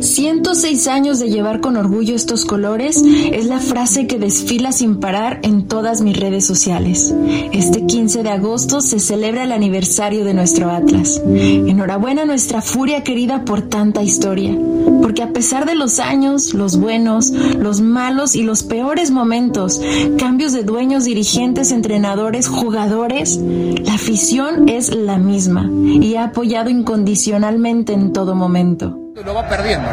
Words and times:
106 0.00 0.88
años 0.88 1.18
de 1.18 1.30
llevar 1.30 1.60
con 1.60 1.76
orgullo 1.76 2.14
estos 2.14 2.44
colores 2.44 3.02
es 3.32 3.46
la 3.46 3.60
frase 3.60 4.06
que 4.06 4.18
desfila 4.18 4.72
sin 4.72 4.96
parar 4.96 5.40
en 5.42 5.66
todas 5.66 6.02
mis 6.02 6.16
redes 6.18 6.44
sociales. 6.44 7.14
Este 7.52 7.86
15 7.86 8.22
de 8.22 8.30
agosto 8.30 8.80
se 8.80 9.00
celebra 9.00 9.44
el 9.44 9.52
aniversario 9.52 10.24
de 10.24 10.34
nuestro 10.34 10.70
Atlas. 10.70 11.22
Enhorabuena 11.26 12.22
a 12.22 12.26
nuestra 12.26 12.62
furia 12.62 13.04
querida 13.04 13.44
por 13.44 13.62
tanta 13.62 14.02
historia. 14.02 14.56
Porque 15.02 15.22
a 15.22 15.32
pesar 15.32 15.66
de 15.66 15.74
los 15.74 15.98
años, 15.98 16.54
los 16.54 16.78
buenos, 16.78 17.30
los 17.30 17.80
malos 17.80 18.34
y 18.34 18.42
los 18.42 18.62
peores 18.62 19.10
momentos, 19.10 19.80
cambios 20.18 20.52
de 20.52 20.62
dueños, 20.62 21.04
dirigentes, 21.04 21.72
entrenadores, 21.72 22.48
jugadores, 22.48 23.38
la 23.38 23.94
afición 23.94 24.68
es 24.68 24.94
la 24.94 25.18
misma 25.18 25.70
y 25.72 26.14
ha 26.16 26.24
apoyado 26.24 26.70
incondicionalmente 26.70 27.92
en 27.92 28.12
todo 28.12 28.34
momento 28.34 29.05
lo 29.24 29.32
va 29.32 29.48
perdiendo. 29.48 29.88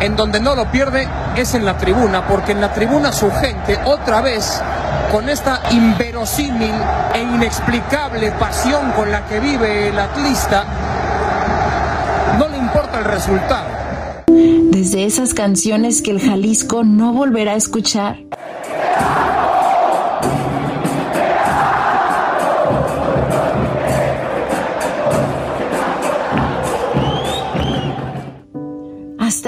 En 0.00 0.14
donde 0.14 0.38
no 0.38 0.54
lo 0.54 0.70
pierde 0.70 1.08
es 1.36 1.54
en 1.54 1.64
la 1.64 1.76
tribuna, 1.76 2.26
porque 2.28 2.52
en 2.52 2.60
la 2.60 2.72
tribuna 2.72 3.10
su 3.10 3.32
gente 3.32 3.76
otra 3.84 4.20
vez 4.20 4.62
con 5.10 5.28
esta 5.28 5.60
inverosímil 5.72 6.74
e 7.14 7.20
inexplicable 7.20 8.30
pasión 8.32 8.92
con 8.92 9.10
la 9.10 9.26
que 9.26 9.40
vive 9.40 9.88
el 9.88 9.98
atlista, 9.98 10.64
no 12.38 12.48
le 12.48 12.58
importa 12.58 13.00
el 13.00 13.06
resultado. 13.06 13.66
Desde 14.28 15.04
esas 15.04 15.34
canciones 15.34 16.00
que 16.00 16.12
el 16.12 16.20
Jalisco 16.20 16.84
no 16.84 17.12
volverá 17.12 17.52
a 17.52 17.56
escuchar 17.56 18.18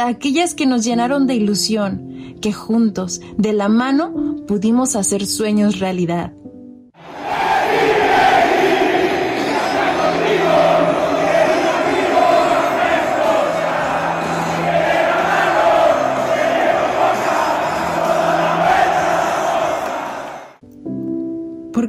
aquellas 0.06 0.54
que 0.54 0.66
nos 0.66 0.84
llenaron 0.84 1.26
de 1.26 1.34
ilusión, 1.34 2.36
que 2.40 2.52
juntos, 2.52 3.20
de 3.36 3.52
la 3.52 3.68
mano, 3.68 4.36
pudimos 4.46 4.96
hacer 4.96 5.26
sueños 5.26 5.78
realidad. 5.78 6.32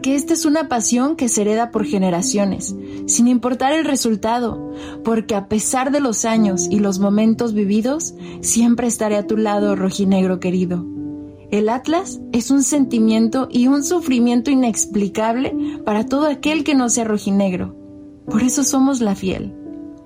Porque 0.01 0.15
esta 0.15 0.33
es 0.33 0.45
una 0.45 0.67
pasión 0.67 1.15
que 1.15 1.29
se 1.29 1.41
hereda 1.41 1.69
por 1.69 1.85
generaciones, 1.85 2.75
sin 3.05 3.27
importar 3.27 3.71
el 3.71 3.85
resultado, 3.85 4.73
porque 5.03 5.35
a 5.35 5.47
pesar 5.47 5.91
de 5.91 5.99
los 5.99 6.25
años 6.25 6.65
y 6.71 6.79
los 6.79 6.97
momentos 6.97 7.53
vividos, 7.53 8.15
siempre 8.41 8.87
estaré 8.87 9.15
a 9.15 9.27
tu 9.27 9.37
lado, 9.37 9.75
rojinegro 9.75 10.39
querido. 10.39 10.83
El 11.51 11.69
Atlas 11.69 12.19
es 12.31 12.49
un 12.49 12.63
sentimiento 12.63 13.47
y 13.51 13.67
un 13.67 13.83
sufrimiento 13.83 14.49
inexplicable 14.49 15.55
para 15.85 16.07
todo 16.07 16.25
aquel 16.25 16.63
que 16.63 16.73
no 16.73 16.89
sea 16.89 17.03
rojinegro. 17.03 17.75
Por 18.25 18.41
eso 18.41 18.63
somos 18.63 19.01
la 19.01 19.13
fiel. 19.13 19.53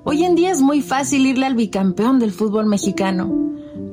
Hoy 0.04 0.26
en 0.26 0.36
día 0.36 0.52
es 0.52 0.62
muy 0.62 0.82
fácil 0.82 1.26
irle 1.26 1.46
al 1.46 1.56
bicampeón 1.56 2.20
del 2.20 2.34
fútbol 2.34 2.66
mexicano, 2.66 3.45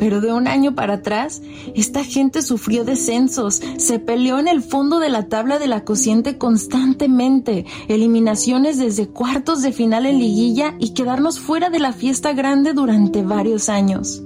pero 0.03 0.21
de 0.21 0.33
un 0.33 0.49
año 0.49 0.75
para 0.75 0.95
atrás, 0.95 1.43
esta 1.77 2.03
gente 2.03 2.43
sufrió 2.43 2.85
descensos, 2.85 3.63
se 3.77 4.01
peleó 4.01 4.41
en 4.41 4.49
el 4.49 4.61
fondo 4.61 4.99
de 4.99 5.09
la 5.09 5.29
tabla 5.29 5.61
de 5.61 5.69
la 5.69 5.85
cociente 5.85 6.39
constantemente, 6.39 7.67
eliminaciones 7.87 8.79
desde 8.79 9.07
cuartos 9.07 9.63
de 9.63 9.71
final 9.71 10.05
en 10.07 10.19
liguilla 10.19 10.75
y 10.81 10.93
quedarnos 10.93 11.39
fuera 11.39 11.71
de 11.71 11.79
la 11.79 11.93
fiesta 11.93 12.33
grande 12.33 12.73
durante 12.73 13.23
varios 13.23 13.69
años. 13.69 14.21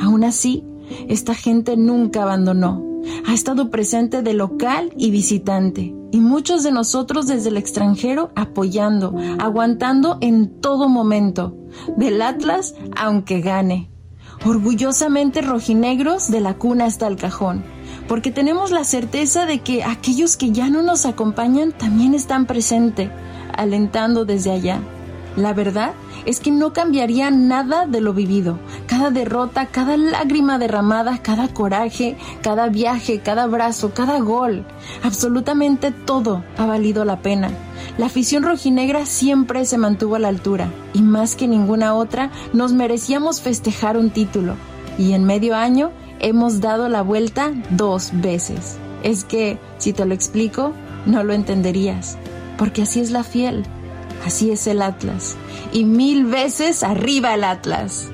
Aún 0.00 0.24
así, 0.24 0.64
esta 1.06 1.36
gente 1.36 1.76
nunca 1.76 2.24
abandonó. 2.24 2.84
Ha 3.24 3.32
estado 3.32 3.70
presente 3.70 4.22
de 4.22 4.34
local 4.34 4.92
y 4.96 5.12
visitante, 5.12 5.94
y 6.10 6.18
muchos 6.18 6.64
de 6.64 6.72
nosotros 6.72 7.28
desde 7.28 7.50
el 7.50 7.56
extranjero 7.56 8.32
apoyando, 8.34 9.14
aguantando 9.38 10.18
en 10.22 10.60
todo 10.60 10.88
momento, 10.88 11.56
del 11.96 12.20
Atlas 12.20 12.74
aunque 12.96 13.40
gane 13.40 13.90
orgullosamente 14.44 15.42
rojinegros 15.42 16.30
de 16.30 16.40
la 16.40 16.54
cuna 16.54 16.86
hasta 16.86 17.06
el 17.06 17.16
cajón, 17.16 17.62
porque 18.08 18.30
tenemos 18.30 18.70
la 18.70 18.84
certeza 18.84 19.46
de 19.46 19.60
que 19.60 19.84
aquellos 19.84 20.36
que 20.36 20.50
ya 20.50 20.70
no 20.70 20.82
nos 20.82 21.06
acompañan 21.06 21.72
también 21.72 22.14
están 22.14 22.46
presentes, 22.46 23.10
alentando 23.56 24.24
desde 24.24 24.52
allá. 24.52 24.80
La 25.36 25.52
verdad 25.52 25.92
es 26.26 26.40
que 26.40 26.50
no 26.50 26.72
cambiaría 26.72 27.30
nada 27.30 27.86
de 27.86 28.00
lo 28.00 28.12
vivido. 28.12 28.58
Cada 28.86 29.10
derrota, 29.10 29.66
cada 29.66 29.96
lágrima 29.96 30.58
derramada, 30.58 31.18
cada 31.18 31.48
coraje, 31.48 32.16
cada 32.42 32.68
viaje, 32.68 33.20
cada 33.20 33.44
abrazo, 33.44 33.92
cada 33.94 34.18
gol, 34.20 34.64
absolutamente 35.02 35.92
todo 35.92 36.44
ha 36.58 36.66
valido 36.66 37.04
la 37.04 37.20
pena. 37.22 37.50
La 38.00 38.06
afición 38.06 38.44
rojinegra 38.44 39.04
siempre 39.04 39.66
se 39.66 39.76
mantuvo 39.76 40.14
a 40.14 40.18
la 40.18 40.28
altura 40.28 40.72
y 40.94 41.02
más 41.02 41.36
que 41.36 41.46
ninguna 41.46 41.94
otra 41.94 42.30
nos 42.54 42.72
merecíamos 42.72 43.42
festejar 43.42 43.98
un 43.98 44.08
título. 44.08 44.54
Y 44.96 45.12
en 45.12 45.24
medio 45.24 45.54
año 45.54 45.92
hemos 46.18 46.62
dado 46.62 46.88
la 46.88 47.02
vuelta 47.02 47.52
dos 47.68 48.12
veces. 48.14 48.78
Es 49.02 49.24
que, 49.24 49.58
si 49.76 49.92
te 49.92 50.06
lo 50.06 50.14
explico, 50.14 50.72
no 51.04 51.24
lo 51.24 51.34
entenderías, 51.34 52.16
porque 52.56 52.80
así 52.80 53.00
es 53.00 53.10
la 53.10 53.22
fiel, 53.22 53.64
así 54.24 54.50
es 54.50 54.66
el 54.66 54.80
Atlas, 54.80 55.36
y 55.70 55.84
mil 55.84 56.24
veces 56.24 56.82
arriba 56.82 57.34
el 57.34 57.44
Atlas. 57.44 58.08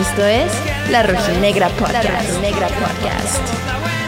Esto 0.00 0.24
es 0.24 0.50
La 0.90 1.02
Rojinegra 1.02 1.68
Podcast. 1.68 2.04
La 2.04 2.22
Rojinegra 2.22 2.68
Podcast. 2.68 3.99